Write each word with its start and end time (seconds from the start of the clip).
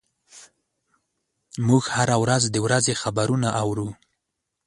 موږ 1.67 1.83
هره 1.95 2.15
ورځ 2.23 2.43
د 2.49 2.55
ورځې 2.65 2.93
خبرونه 3.01 3.49
اورو. 3.61 3.87